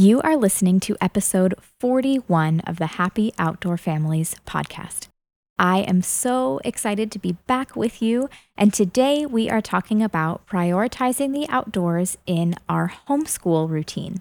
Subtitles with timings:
[0.00, 5.08] You are listening to episode 41 of the Happy Outdoor Families podcast.
[5.58, 10.46] I am so excited to be back with you, and today we are talking about
[10.46, 14.20] prioritizing the outdoors in our homeschool routine.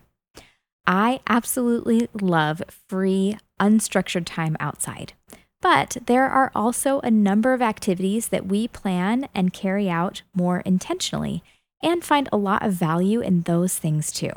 [0.88, 5.14] I absolutely love free, unstructured time outside.
[5.62, 10.62] But there are also a number of activities that we plan and carry out more
[10.62, 11.44] intentionally
[11.84, 14.32] and find a lot of value in those things too.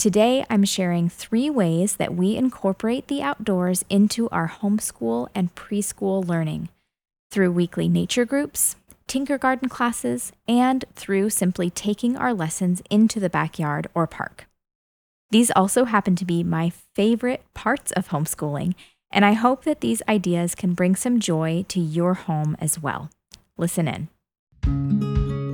[0.00, 6.26] Today, I'm sharing three ways that we incorporate the outdoors into our homeschool and preschool
[6.26, 6.70] learning
[7.30, 8.76] through weekly nature groups,
[9.08, 14.46] Tinkergarten classes, and through simply taking our lessons into the backyard or park.
[15.32, 18.74] These also happen to be my favorite parts of homeschooling,
[19.10, 23.10] and I hope that these ideas can bring some joy to your home as well.
[23.58, 24.08] Listen
[24.64, 25.49] in.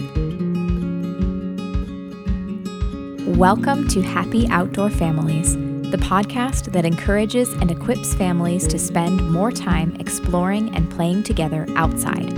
[3.36, 5.56] Welcome to Happy Outdoor Families,
[5.90, 11.66] the podcast that encourages and equips families to spend more time exploring and playing together
[11.76, 12.32] outside.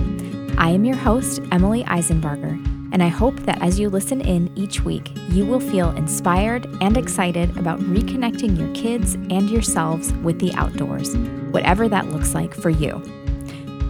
[0.57, 2.51] I am your host, Emily Eisenbarger,
[2.91, 6.97] and I hope that as you listen in each week, you will feel inspired and
[6.97, 11.15] excited about reconnecting your kids and yourselves with the outdoors,
[11.51, 13.01] whatever that looks like for you.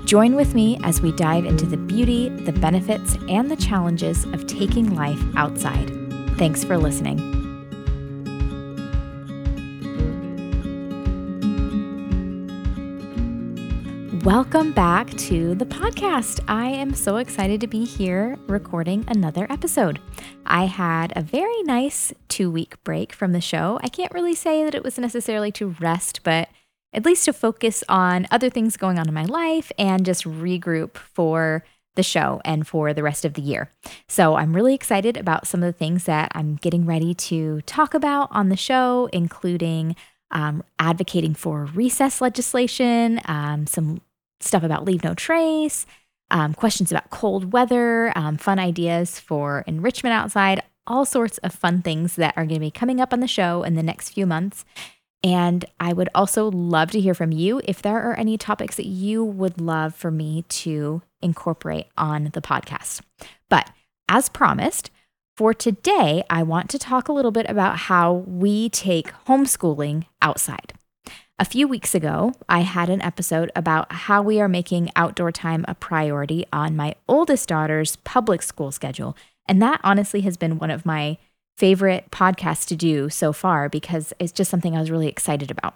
[0.06, 4.46] Join with me as we dive into the beauty, the benefits, and the challenges of
[4.46, 5.99] taking life outside.
[6.40, 7.18] Thanks for listening.
[14.24, 16.40] Welcome back to the podcast.
[16.48, 20.00] I am so excited to be here recording another episode.
[20.46, 23.78] I had a very nice two week break from the show.
[23.84, 26.48] I can't really say that it was necessarily to rest, but
[26.94, 30.96] at least to focus on other things going on in my life and just regroup
[30.96, 31.66] for
[32.00, 33.70] the show and for the rest of the year.
[34.08, 37.94] So I'm really excited about some of the things that I'm getting ready to talk
[37.94, 39.98] about on the show, including
[40.32, 44.00] um, advocating for recess legislation, um, some
[44.40, 45.86] stuff about leave no trace,
[46.32, 51.82] um, questions about cold weather, um, fun ideas for enrichment outside, all sorts of fun
[51.82, 54.26] things that are going to be coming up on the show in the next few
[54.26, 54.64] months.
[55.24, 58.86] And I would also love to hear from you if there are any topics that
[58.86, 63.02] you would love for me to incorporate on the podcast.
[63.50, 63.70] But
[64.08, 64.92] as promised,
[65.36, 70.74] for today, I want to talk a little bit about how we take homeschooling outside.
[71.38, 75.64] A few weeks ago, I had an episode about how we are making outdoor time
[75.68, 79.16] a priority on my oldest daughter's public school schedule.
[79.48, 81.18] And that honestly has been one of my
[81.60, 85.76] favorite podcasts to do so far because it's just something I was really excited about.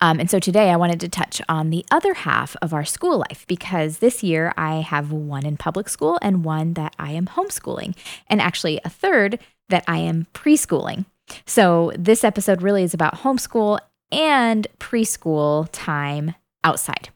[0.00, 3.18] Um, and so today I wanted to touch on the other half of our school
[3.18, 7.26] life because this year I have one in public school and one that I am
[7.26, 7.96] homeschooling,
[8.28, 11.04] and actually a third that I am preschooling.
[11.46, 13.78] So this episode really is about homeschool
[14.10, 17.10] and preschool time outside.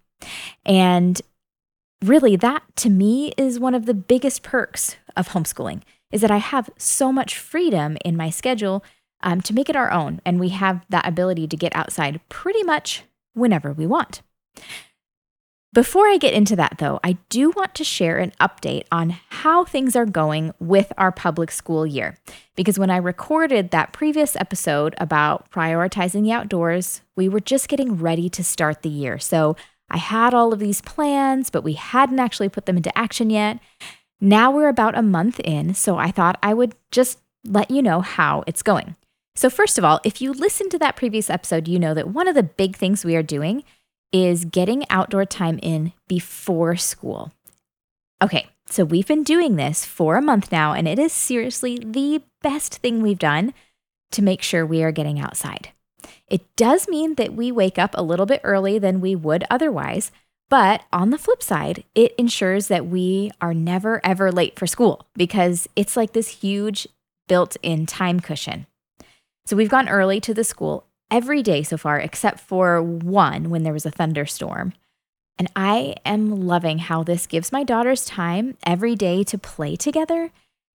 [0.65, 1.21] And
[2.05, 6.37] really, that to me is one of the biggest perks of homeschooling is that I
[6.37, 8.85] have so much freedom in my schedule
[9.23, 10.21] um, to make it our own.
[10.25, 14.23] And we have that ability to get outside pretty much whenever we want.
[15.75, 19.65] Before I get into that, though, I do want to share an update on how
[19.65, 22.19] things are going with our public school year.
[22.57, 27.97] Because when I recorded that previous episode about prioritizing the outdoors, we were just getting
[27.97, 29.19] ready to start the year.
[29.19, 29.57] So
[29.89, 33.59] I had all of these plans, but we hadn't actually put them into action yet.
[34.25, 38.03] Now we're about a month in, so I thought I would just let you know
[38.03, 38.95] how it's going.
[39.35, 42.29] So, first of all, if you listened to that previous episode, you know that one
[42.29, 43.65] of the big things we are doing
[44.13, 47.33] is getting outdoor time in before school.
[48.23, 52.23] Okay, so we've been doing this for a month now, and it is seriously the
[52.43, 53.53] best thing we've done
[54.13, 55.71] to make sure we are getting outside.
[56.29, 60.13] It does mean that we wake up a little bit early than we would otherwise,
[60.53, 65.07] but on the flip side, it ensures that we are never ever late for school
[65.15, 66.87] because it's like this huge
[67.27, 68.67] built in time cushion.
[69.47, 73.63] So we've gone early to the school every day so far, except for one when
[73.63, 74.75] there was a thunderstorm.
[75.39, 80.33] And I am loving how this gives my daughters time every day to play together.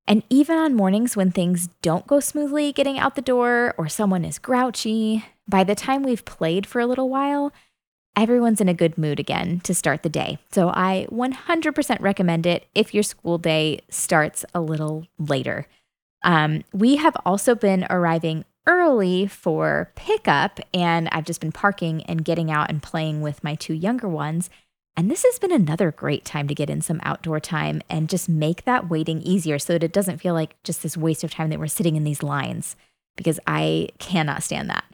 [0.07, 4.25] And even on mornings when things don't go smoothly getting out the door or someone
[4.25, 7.53] is grouchy, by the time we've played for a little while,
[8.17, 10.39] everyone's in a good mood again to start the day.
[10.51, 15.67] So I 100% recommend it if your school day starts a little later.
[16.23, 22.25] Um, we have also been arriving early for pickup, and I've just been parking and
[22.25, 24.49] getting out and playing with my two younger ones.
[24.97, 28.27] And this has been another great time to get in some outdoor time and just
[28.27, 31.51] make that waiting easier so that it doesn't feel like just this waste of time
[31.51, 32.75] that we're sitting in these lines.
[33.17, 34.85] because I cannot stand that.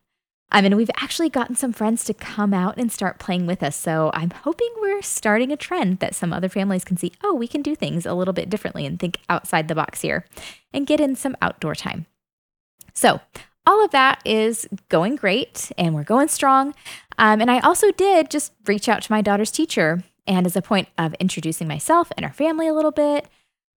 [0.52, 3.76] I mean, we've actually gotten some friends to come out and start playing with us.
[3.76, 7.48] So I'm hoping we're starting a trend that some other families can see oh, we
[7.48, 10.26] can do things a little bit differently and think outside the box here
[10.72, 12.06] and get in some outdoor time.
[12.94, 13.20] So,
[13.66, 16.76] all of that is going great and we're going strong.
[17.18, 20.62] Um, and I also did just reach out to my daughter's teacher and, as a
[20.62, 23.28] point of introducing myself and our family a little bit,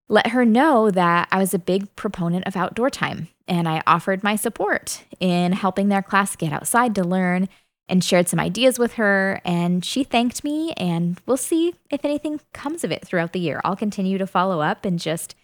[0.09, 4.23] let her know that I was a big proponent of outdoor time and I offered
[4.23, 7.49] my support in helping their class get outside to learn
[7.89, 9.41] and shared some ideas with her.
[9.45, 13.61] And she thanked me, and we'll see if anything comes of it throughout the year.
[13.65, 15.35] I'll continue to follow up and just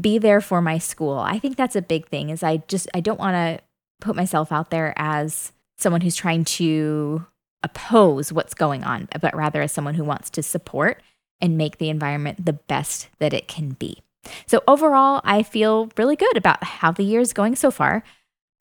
[0.00, 1.18] be there for my school.
[1.18, 3.64] I think that's a big thing is I just I don't want to
[4.00, 7.24] put myself out there as someone who's trying to
[7.62, 11.02] oppose what's going on, but rather as someone who wants to support
[11.40, 14.02] and make the environment the best that it can be.
[14.46, 18.02] So, overall, I feel really good about how the year is going so far.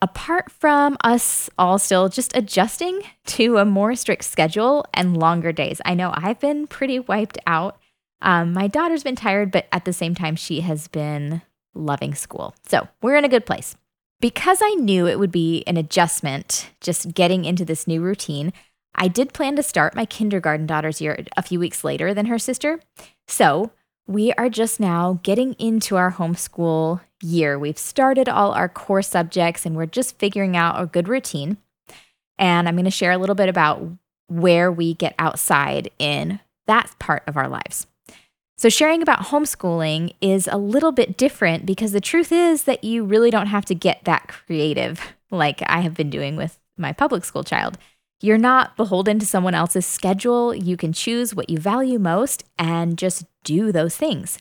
[0.01, 5.81] Apart from us all still just adjusting to a more strict schedule and longer days,
[5.86, 7.80] I know I've been pretty wiped out.
[8.22, 11.42] Um, my daughter's been tired, but at the same time, she has been
[11.74, 12.56] loving school.
[12.68, 13.75] So, we're in a good place.
[14.21, 18.54] Because I knew it would be an adjustment just getting into this new routine,
[18.95, 22.39] I did plan to start my kindergarten daughter's year a few weeks later than her
[22.39, 22.80] sister.
[23.27, 23.71] So
[24.07, 27.57] we are just now getting into our homeschool year.
[27.57, 31.57] We've started all our core subjects and we're just figuring out a good routine.
[32.38, 33.86] And I'm going to share a little bit about
[34.27, 37.88] where we get outside in that part of our lives.
[38.57, 43.03] So, sharing about homeschooling is a little bit different because the truth is that you
[43.03, 47.25] really don't have to get that creative like I have been doing with my public
[47.25, 47.77] school child.
[48.25, 50.56] You're not beholden to someone else's schedule.
[50.56, 54.39] You can choose what you value most and just do those things.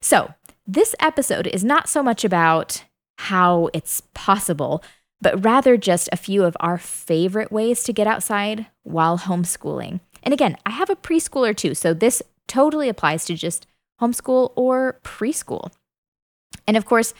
[0.00, 0.32] So,
[0.66, 2.84] this episode is not so much about
[3.18, 4.82] how it's possible,
[5.20, 10.00] but rather just a few of our favorite ways to get outside while homeschooling.
[10.22, 13.66] And again, I have a preschooler too, so this totally applies to just
[14.00, 15.72] homeschool or preschool.
[16.66, 17.12] And of course,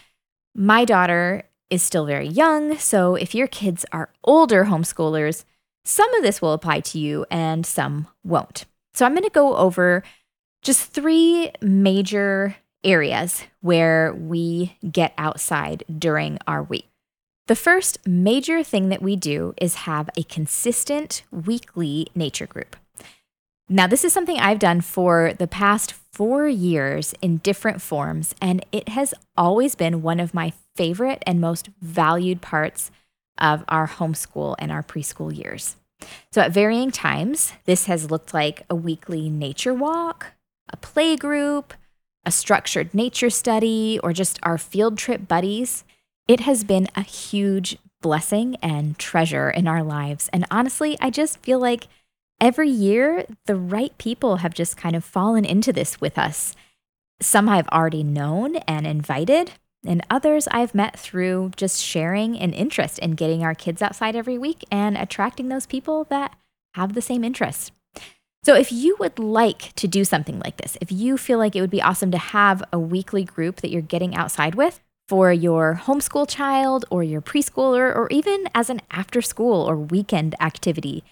[0.55, 5.45] my daughter is still very young, so if your kids are older homeschoolers,
[5.87, 8.65] some of this will apply to you and some won't.
[8.95, 10.03] So I'm going to go over
[10.63, 16.89] just three major areas where we get outside during our week.
[17.47, 22.75] The first major thing that we do is have a consistent weekly nature group.
[23.69, 28.65] Now, this is something I've done for the past four years in different forms, and
[28.73, 32.91] it has always been one of my favorite and most valued parts
[33.39, 35.77] of our homeschool and our preschool years.
[36.31, 40.33] So, at varying times, this has looked like a weekly nature walk,
[40.69, 41.73] a play group,
[42.25, 45.85] a structured nature study, or just our field trip buddies.
[46.29, 50.29] It has been a huge blessing and treasure in our lives.
[50.33, 51.89] And honestly, I just feel like
[52.41, 56.55] every year the right people have just kind of fallen into this with us.
[57.21, 59.53] Some I've already known and invited,
[59.89, 64.39] and others I've met through just sharing an interest in getting our kids outside every
[64.39, 66.35] week and attracting those people that
[66.75, 67.73] have the same interests.
[68.45, 71.61] So, if you would like to do something like this, if you feel like it
[71.61, 75.81] would be awesome to have a weekly group that you're getting outside with for your
[75.85, 81.03] homeschool child or your preschooler, or even as an after school or weekend activity,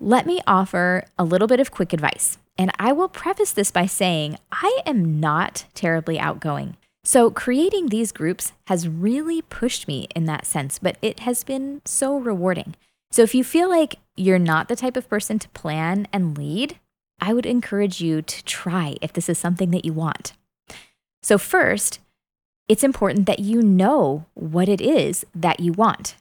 [0.00, 2.38] let me offer a little bit of quick advice.
[2.58, 6.76] And I will preface this by saying I am not terribly outgoing.
[7.04, 11.82] So, creating these groups has really pushed me in that sense, but it has been
[11.84, 12.76] so rewarding.
[13.10, 16.78] So, if you feel like you're not the type of person to plan and lead,
[17.20, 20.34] I would encourage you to try if this is something that you want.
[21.24, 21.98] So, first,
[22.68, 26.14] it's important that you know what it is that you want.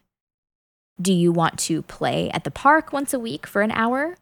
[1.00, 4.18] Do you want to play at the park once a week for an hour?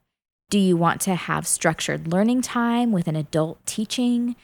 [0.50, 4.36] Do you want to have structured learning time with an adult teaching?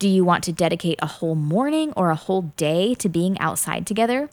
[0.00, 3.86] Do you want to dedicate a whole morning or a whole day to being outside
[3.86, 4.28] together?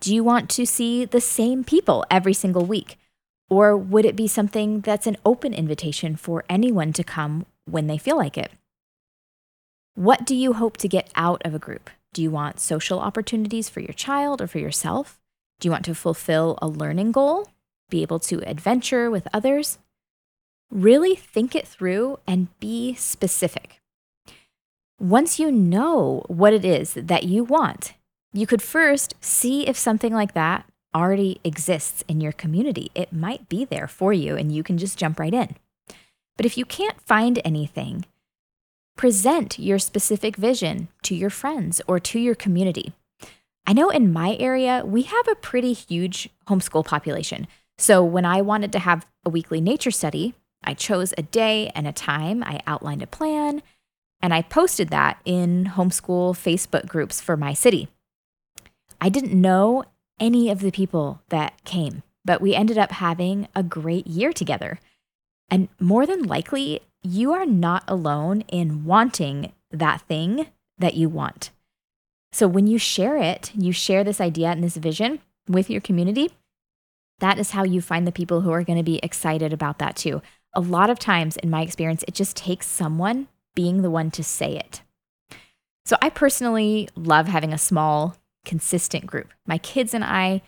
[0.00, 2.98] Do you want to see the same people every single week?
[3.48, 7.98] Or would it be something that's an open invitation for anyone to come when they
[7.98, 8.50] feel like it?
[9.94, 11.90] What do you hope to get out of a group?
[12.12, 15.20] Do you want social opportunities for your child or for yourself?
[15.60, 17.48] Do you want to fulfill a learning goal?
[17.90, 19.78] Be able to adventure with others?
[20.70, 23.79] Really think it through and be specific.
[25.00, 27.94] Once you know what it is that you want,
[28.34, 32.90] you could first see if something like that already exists in your community.
[32.94, 35.56] It might be there for you and you can just jump right in.
[36.36, 38.04] But if you can't find anything,
[38.94, 42.92] present your specific vision to your friends or to your community.
[43.66, 47.46] I know in my area, we have a pretty huge homeschool population.
[47.78, 51.86] So when I wanted to have a weekly nature study, I chose a day and
[51.86, 53.62] a time, I outlined a plan,
[54.22, 57.88] and I posted that in homeschool Facebook groups for my city.
[59.00, 59.84] I didn't know
[60.18, 64.78] any of the people that came, but we ended up having a great year together.
[65.50, 70.48] And more than likely, you are not alone in wanting that thing
[70.78, 71.50] that you want.
[72.32, 76.30] So when you share it, you share this idea and this vision with your community,
[77.18, 79.96] that is how you find the people who are going to be excited about that
[79.96, 80.22] too.
[80.54, 84.24] A lot of times, in my experience, it just takes someone being the one to
[84.24, 84.82] say it.
[85.84, 89.32] So I personally love having a small, consistent group.
[89.46, 90.42] My kids and I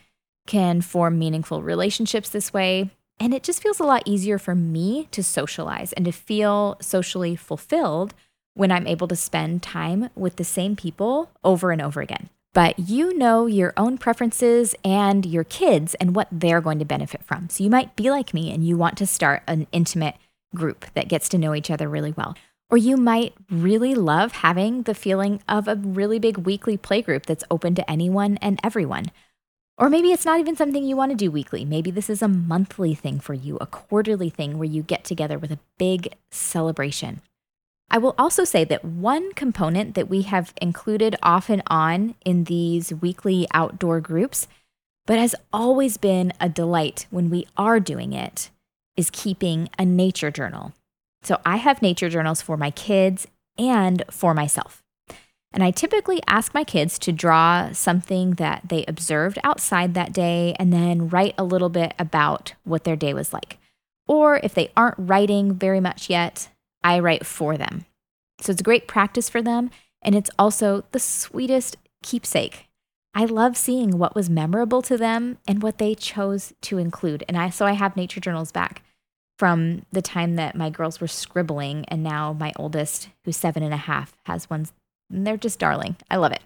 [0.47, 2.91] can form meaningful relationships this way.
[3.21, 7.37] And it just feels a lot easier for me to socialize and to feel socially
[7.37, 8.15] fulfilled
[8.55, 12.29] when I'm able to spend time with the same people over and over again.
[12.55, 17.25] But you know your own preferences and your kids and what they're going to benefit
[17.25, 17.49] from.
[17.49, 20.17] So you might be like me and you want to start an intimate
[20.55, 22.37] group that gets to know each other really well.
[22.73, 27.45] Or you might really love having the feeling of a really big weekly playgroup that's
[27.51, 29.13] open to anyone and everyone.
[29.77, 31.67] Or maybe it's not even something you want to do weekly.
[31.67, 35.39] Maybe this is a monthly thing for you, a quarterly thing where you get together
[35.39, 37.21] with a big celebration.
[37.91, 42.45] I will also say that one component that we have included off and on in
[42.45, 44.49] these weekly outdoor groups,
[45.05, 48.49] but has always been a delight when we are doing it,
[48.97, 50.73] is keeping a nature journal.
[51.23, 53.27] So I have nature journals for my kids
[53.59, 54.83] and for myself.
[55.53, 60.57] And I typically ask my kids to draw something that they observed outside that day
[60.59, 63.59] and then write a little bit about what their day was like.
[64.09, 66.49] Or if they aren't writing very much yet,
[66.83, 67.85] I write for them.
[68.41, 69.71] So it's a great practice for them.
[70.01, 72.69] And it's also the sweetest keepsake.
[73.15, 77.25] I love seeing what was memorable to them and what they chose to include.
[77.29, 78.83] And I so I have nature journals back
[79.43, 83.75] from the time that my girls were scribbling, and now my oldest, who's seven and
[83.75, 84.73] a half, has ones
[85.11, 85.97] they're just darling.
[86.09, 86.43] I love it.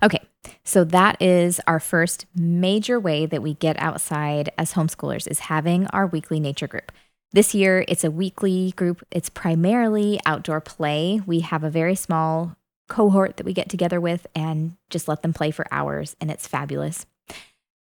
[0.00, 0.20] Okay,
[0.62, 5.88] so that is our first major way that we get outside as homeschoolers is having
[5.88, 6.92] our weekly nature group.
[7.32, 9.04] This year, it's a weekly group.
[9.10, 11.20] It's primarily outdoor play.
[11.26, 12.56] We have a very small
[12.88, 16.46] cohort that we get together with and just let them play for hours, and it's
[16.46, 17.06] fabulous.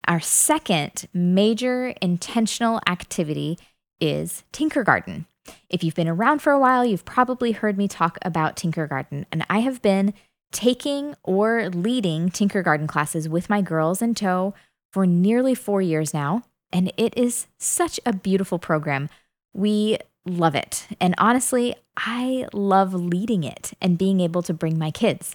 [0.09, 3.59] Our second major intentional activity
[4.01, 5.27] is Tinkergarten.
[5.69, 9.45] If you've been around for a while, you've probably heard me talk about Tinkergarten, and
[9.51, 10.15] I have been
[10.53, 14.55] taking or leading Tinkergarten classes with my girls in tow
[14.93, 16.43] for nearly four years now,
[16.73, 19.09] and it is such a beautiful program.
[19.55, 20.87] We love it.
[21.01, 25.35] And honestly, I love leading it and being able to bring my kids.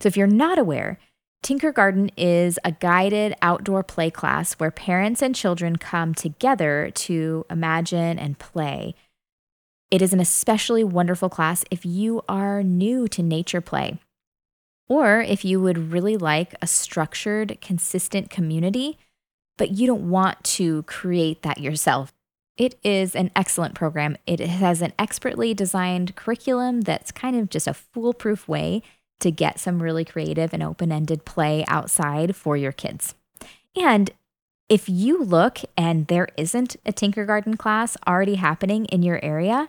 [0.00, 0.98] So if you're not aware,
[1.42, 8.18] Tinkergarten is a guided outdoor play class where parents and children come together to imagine
[8.18, 8.94] and play
[9.92, 13.98] it is an especially wonderful class if you are new to nature play,
[14.88, 18.96] or if you would really like a structured, consistent community,
[19.58, 22.14] but you don't want to create that yourself.
[22.56, 24.16] It is an excellent program.
[24.26, 28.82] It has an expertly designed curriculum that's kind of just a foolproof way
[29.22, 33.14] to get some really creative and open ended play outside for your kids.
[33.76, 34.10] And
[34.68, 39.68] if you look and there isn't a Tinkergarten class already happening in your area,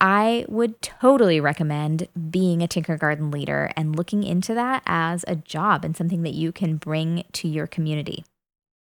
[0.00, 5.84] I would totally recommend being a Tinkergarten leader and looking into that as a job
[5.84, 8.24] and something that you can bring to your community.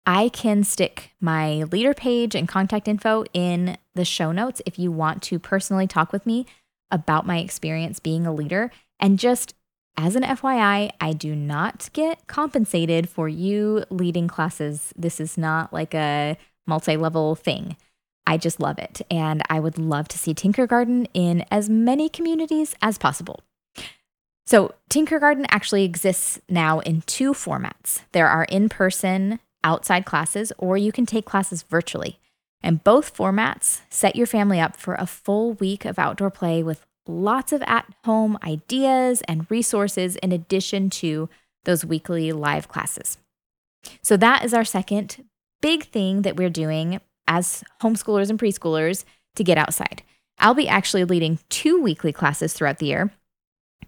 [0.06, 4.90] I can stick my leader page and contact info in the show notes if you
[4.90, 6.46] want to personally talk with me
[6.90, 8.70] about my experience being a leader.
[8.98, 9.54] And just
[9.96, 14.92] as an FYI, I do not get compensated for you leading classes.
[14.96, 17.76] This is not like a multi level thing.
[18.26, 19.02] I just love it.
[19.10, 23.40] And I would love to see Tinkergarten in as many communities as possible.
[24.46, 30.76] So, Tinkergarten actually exists now in two formats there are in person outside classes, or
[30.76, 32.18] you can take classes virtually.
[32.62, 36.84] And both formats set your family up for a full week of outdoor play with
[37.06, 41.28] lots of at home ideas and resources in addition to
[41.64, 43.18] those weekly live classes.
[44.02, 45.24] So, that is our second
[45.60, 49.04] big thing that we're doing as homeschoolers and preschoolers
[49.36, 50.02] to get outside.
[50.38, 53.12] I'll be actually leading two weekly classes throughout the year.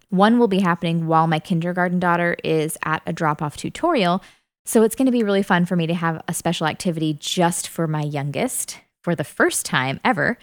[0.09, 4.23] One will be happening while my kindergarten daughter is at a drop off tutorial.
[4.65, 7.69] So it's going to be really fun for me to have a special activity just
[7.69, 10.39] for my youngest for the first time ever.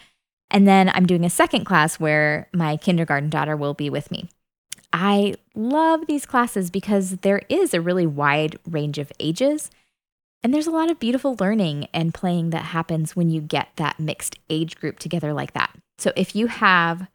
[0.51, 4.29] And then I'm doing a second class where my kindergarten daughter will be with me.
[4.93, 9.72] I love these classes because there is a really wide range of ages.
[10.43, 14.00] And there's a lot of beautiful learning and playing that happens when you get that
[14.00, 15.74] mixed age group together like that.
[15.98, 17.08] So if you have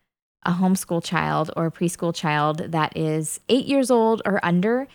[0.45, 4.89] a homeschool child or a preschool child that is eight years old or under,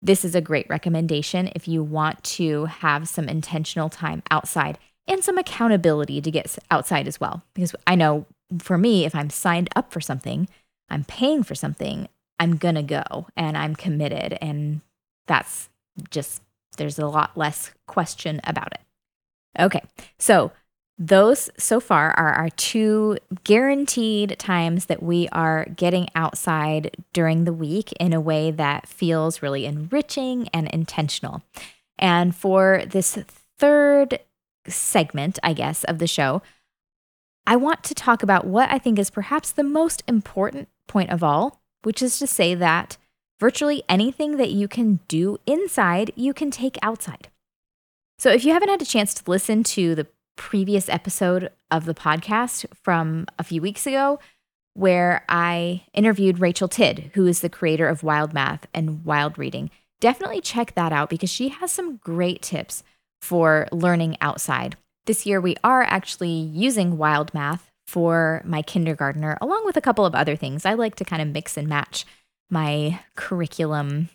[0.00, 5.22] this is a great recommendation if you want to have some intentional time outside and
[5.22, 7.42] some accountability to get outside as well.
[7.54, 8.26] Because I know
[8.58, 10.48] for me, if I'm signed up for something,
[10.88, 12.08] I'm paying for something,
[12.38, 14.38] I'm going to go and I'm committed.
[14.40, 14.80] And
[15.26, 15.68] that's
[16.10, 16.42] just,
[16.76, 18.80] there's a lot less question about it.
[19.58, 19.82] Okay.
[20.18, 20.52] So,
[20.96, 27.52] those so far are our two guaranteed times that we are getting outside during the
[27.52, 31.42] week in a way that feels really enriching and intentional.
[31.98, 33.18] And for this
[33.58, 34.20] third
[34.68, 36.42] segment, I guess, of the show,
[37.46, 41.22] I want to talk about what I think is perhaps the most important point of
[41.22, 42.96] all, which is to say that
[43.38, 47.28] virtually anything that you can do inside, you can take outside.
[48.18, 50.06] So if you haven't had a chance to listen to the
[50.36, 54.18] previous episode of the podcast from a few weeks ago,
[54.72, 59.70] where I interviewed Rachel Tidd, who is the creator of Wild Math and Wild Reading,
[60.00, 62.82] definitely check that out because she has some great tips
[63.24, 64.76] for learning outside.
[65.06, 70.04] This year, we are actually using Wild Math for my kindergartner, along with a couple
[70.04, 70.66] of other things.
[70.66, 72.04] I like to kind of mix and match
[72.50, 74.10] my curriculum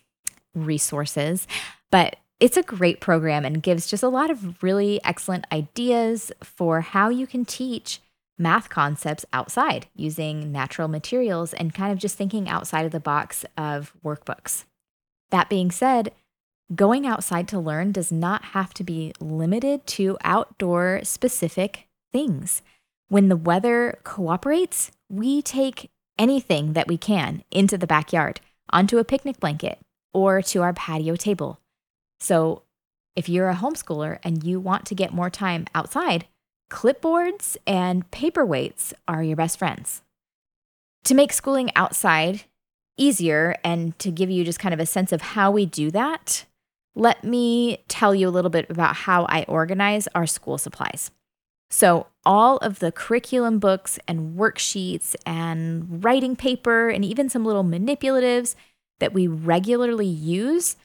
[0.53, 1.47] resources,
[1.89, 6.81] but it's a great program and gives just a lot of really excellent ideas for
[6.81, 8.01] how you can teach
[8.37, 13.43] math concepts outside using natural materials and kind of just thinking outside of the box
[13.57, 14.65] of workbooks.
[15.31, 16.11] That being said,
[16.75, 22.61] going outside to learn does not have to be limited to outdoor specific things.
[23.07, 28.39] When the weather cooperates, we take anything that we can into the backyard,
[28.71, 29.79] onto a picnic blanket,
[30.13, 31.59] or to our patio table.
[32.19, 32.63] So,
[33.15, 36.27] if you're a homeschooler and you want to get more time outside,
[36.69, 40.03] clipboards and paperweights are your best friends.
[41.05, 42.43] To make schooling outside
[42.97, 46.45] easier and to give you just kind of a sense of how we do that,
[46.95, 51.11] let me tell you a little bit about how I organize our school supplies.
[51.71, 57.63] So, all of the curriculum books and worksheets and writing paper and even some little
[57.63, 58.55] manipulatives
[58.99, 60.75] that we regularly use,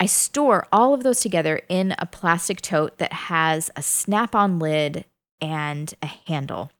[0.00, 4.58] I store all of those together in a plastic tote that has a snap on
[4.58, 5.04] lid
[5.40, 6.70] and a handle.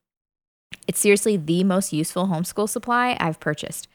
[0.89, 3.89] It's seriously the most useful homeschool supply I've purchased.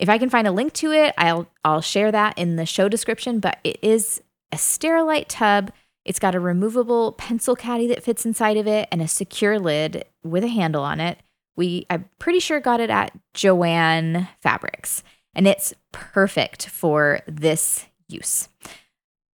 [0.00, 2.88] If I can find a link to it, I'll I'll share that in the show
[2.88, 5.72] description, but it is a Sterilite tub
[6.04, 10.04] it's got a removable pencil caddy that fits inside of it and a secure lid
[10.24, 11.18] with a handle on it.
[11.56, 15.02] We I'm pretty sure got it at Joann Fabrics
[15.34, 18.48] and it's perfect for this use.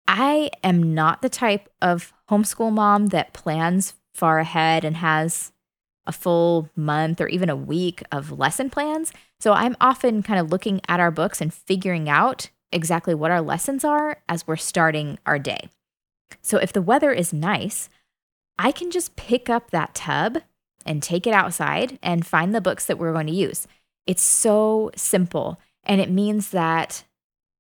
[0.08, 5.52] I am not the type of homeschool mom that plans far ahead and has
[6.08, 9.14] a full month or even a week of lesson plans.
[9.40, 13.42] So I'm often kind of looking at our books and figuring out exactly what our
[13.42, 15.70] lessons are as we're starting our day.
[16.42, 17.90] So if the weather is nice,
[18.58, 20.40] I can just pick up that tub
[20.86, 23.68] and take it outside and find the books that we're going to use.
[24.06, 25.60] It's so simple.
[25.84, 27.04] And it means that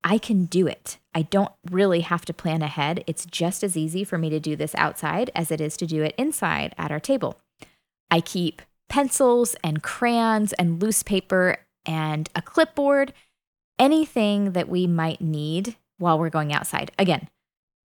[0.03, 0.97] I can do it.
[1.13, 3.03] I don't really have to plan ahead.
[3.07, 6.03] It's just as easy for me to do this outside as it is to do
[6.03, 7.39] it inside at our table.
[8.09, 13.13] I keep pencils and crayons and loose paper and a clipboard,
[13.77, 16.91] anything that we might need while we're going outside.
[16.97, 17.27] Again,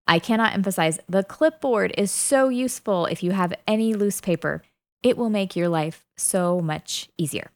[0.07, 4.62] I cannot emphasize the clipboard is so useful if you have any loose paper.
[5.03, 7.49] It will make your life so much easier.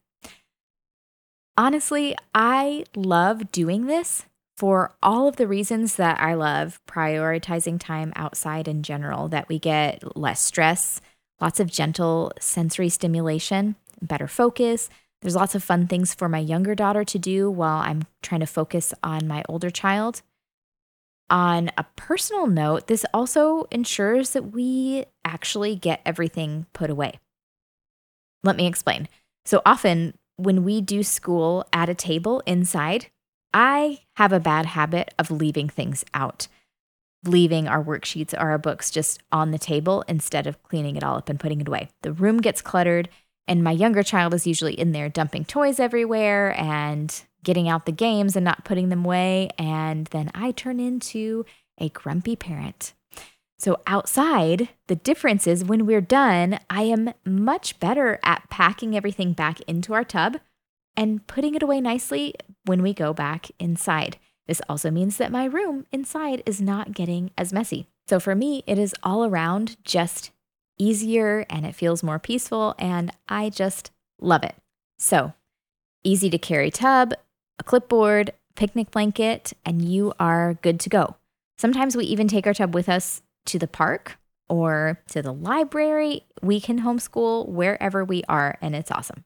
[1.58, 4.26] Honestly, I love doing this
[4.58, 9.60] for all of the reasons that I love prioritizing time outside in general, that we
[9.60, 11.02] get less stress,
[11.40, 14.90] lots of gentle sensory stimulation, better focus.
[15.22, 18.48] There's lots of fun things for my younger daughter to do while I'm trying to
[18.48, 20.22] focus on my older child.
[21.30, 27.20] On a personal note, this also ensures that we actually get everything put away.
[28.44, 29.08] Let me explain.
[29.44, 33.08] So often, when we do school at a table inside,
[33.54, 36.48] I have a bad habit of leaving things out,
[37.28, 41.18] leaving our worksheets or our books just on the table instead of cleaning it all
[41.18, 41.90] up and putting it away.
[42.02, 43.10] The room gets cluttered,
[43.48, 47.92] and my younger child is usually in there dumping toys everywhere and getting out the
[47.92, 49.50] games and not putting them away.
[49.58, 51.46] And then I turn into
[51.78, 52.94] a grumpy parent.
[53.58, 59.32] So, outside, the difference is when we're done, I am much better at packing everything
[59.34, 60.40] back into our tub
[60.98, 62.36] and putting it away nicely
[62.66, 64.18] when we go back inside.
[64.48, 67.88] This also means that my room inside is not getting as messy.
[68.08, 70.32] So for me, it is all around just
[70.78, 74.56] easier and it feels more peaceful, and I just love it.
[74.98, 75.34] So,
[76.04, 77.14] easy to carry tub,
[77.60, 81.16] a clipboard, picnic blanket, and you are good to go.
[81.58, 84.18] Sometimes we even take our tub with us to the park
[84.50, 86.26] or to the library.
[86.42, 89.24] We can homeschool wherever we are, and it's awesome.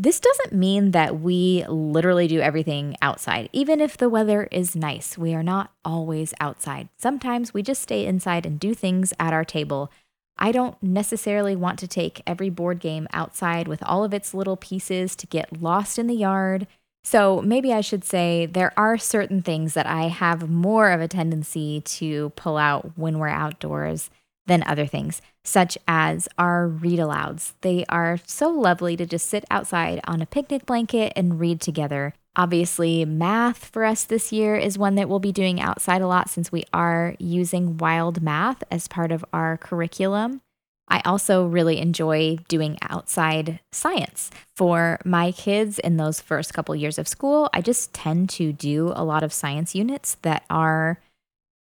[0.00, 3.48] This doesn't mean that we literally do everything outside.
[3.52, 6.88] Even if the weather is nice, we are not always outside.
[6.96, 9.90] Sometimes we just stay inside and do things at our table.
[10.38, 14.56] I don't necessarily want to take every board game outside with all of its little
[14.56, 16.68] pieces to get lost in the yard.
[17.02, 21.08] So maybe I should say there are certain things that I have more of a
[21.08, 24.10] tendency to pull out when we're outdoors
[24.48, 27.52] than other things, such as our read alouds.
[27.60, 32.14] They are so lovely to just sit outside on a picnic blanket and read together.
[32.34, 36.30] Obviously, math for us this year is one that we'll be doing outside a lot
[36.30, 40.40] since we are using wild math as part of our curriculum.
[40.88, 44.30] I also really enjoy doing outside science.
[44.56, 48.92] For my kids in those first couple years of school, I just tend to do
[48.94, 51.00] a lot of science units that are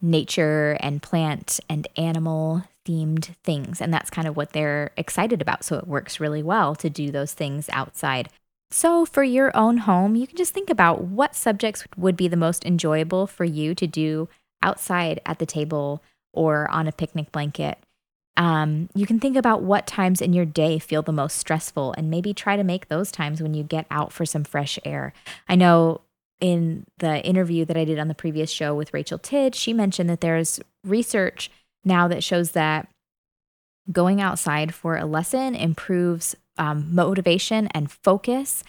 [0.02, 3.82] nature and plant and animal themed things.
[3.82, 5.64] And that's kind of what they're excited about.
[5.64, 8.30] So it works really well to do those things outside.
[8.70, 12.36] So, for your own home, you can just think about what subjects would be the
[12.36, 14.28] most enjoyable for you to do
[14.62, 17.78] outside at the table or on a picnic blanket.
[18.36, 22.12] Um, you can think about what times in your day feel the most stressful and
[22.12, 25.14] maybe try to make those times when you get out for some fresh air.
[25.48, 26.02] I know
[26.40, 30.10] in the interview that I did on the previous show with Rachel Tidd, she mentioned
[30.10, 31.50] that there's research
[31.88, 32.88] now that shows that
[33.92, 38.64] going outside for a lesson improves um, motivation and focus,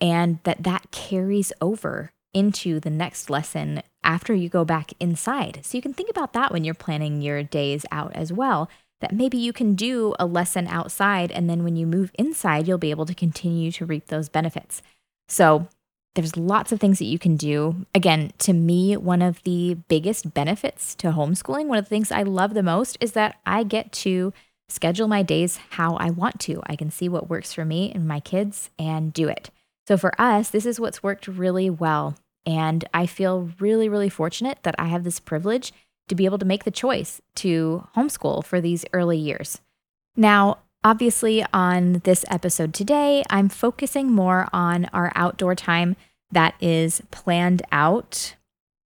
[0.00, 5.60] and that that carries over into the next lesson after you go back inside.
[5.62, 8.70] So you can think about that when you're planning your days out as well.
[9.00, 12.78] That maybe you can do a lesson outside, and then when you move inside, you'll
[12.78, 14.82] be able to continue to reap those benefits.
[15.26, 15.68] So
[16.14, 17.86] there's lots of things that you can do.
[17.94, 22.22] Again, to me, one of the biggest benefits to homeschooling, one of the things I
[22.22, 24.32] love the most is that I get to
[24.68, 26.62] schedule my days how I want to.
[26.66, 29.50] I can see what works for me and my kids and do it.
[29.86, 32.16] So for us, this is what's worked really well.
[32.46, 35.72] And I feel really, really fortunate that I have this privilege
[36.08, 39.60] to be able to make the choice to homeschool for these early years.
[40.16, 45.94] Now, Obviously, on this episode today, I'm focusing more on our outdoor time
[46.32, 48.34] that is planned out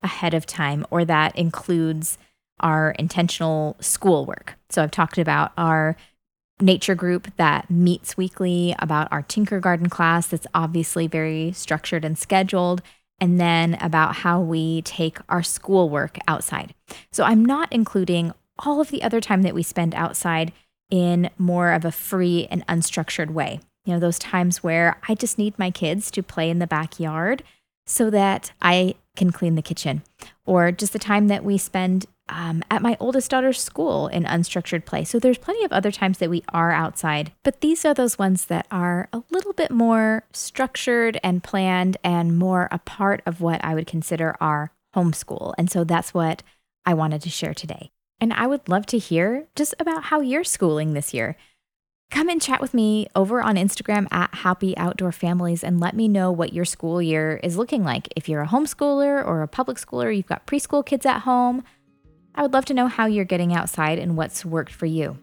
[0.03, 2.19] ahead of time or that includes
[2.59, 4.55] our intentional schoolwork.
[4.71, 5.97] So, I've talked about our
[6.61, 12.83] nature group that meets weekly, about our Tinkergarten class that's obviously very structured and scheduled,
[13.21, 16.75] and then about how we take our schoolwork outside.
[17.13, 20.53] So, I'm not including all of the other time that we spend outside
[20.95, 23.59] in more of a free and unstructured way.
[23.85, 27.43] You know, those times where I just need my kids to play in the backyard
[27.85, 30.05] so that I can clean the kitchen,
[30.47, 34.85] or just the time that we spend um, at my oldest daughter's school in unstructured
[34.85, 35.03] play.
[35.03, 38.47] So there's plenty of other times that we are outside, but these are those ones
[38.47, 43.65] that are a little bit more structured and planned and more a part of what
[43.65, 45.55] I would consider our homeschool.
[45.59, 46.45] And so that's what
[46.87, 47.91] I wanted to share today.
[48.25, 51.37] And I would love to hear just about how you're schooling this year.
[52.11, 56.09] Come and chat with me over on Instagram at Happy Outdoor Families and let me
[56.09, 58.09] know what your school year is looking like.
[58.17, 61.65] If you're a homeschooler or a public schooler, you've got preschool kids at home,
[62.35, 65.19] I would love to know how you're getting outside and what's worked for you.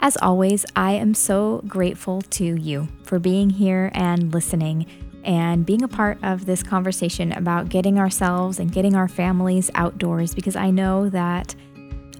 [0.00, 4.86] As always, I am so grateful to you for being here and listening
[5.22, 10.34] and being a part of this conversation about getting ourselves and getting our families outdoors
[10.34, 11.54] because I know that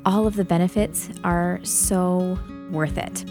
[0.08, 2.38] all of the benefits are so
[2.70, 3.26] worth it.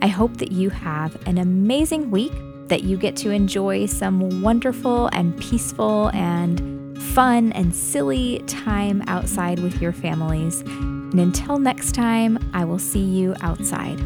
[0.00, 2.32] I hope that you have an amazing week,
[2.68, 9.58] that you get to enjoy some wonderful and peaceful and fun and silly time outside
[9.58, 10.62] with your families.
[10.62, 14.00] And until next time, I will see you outside.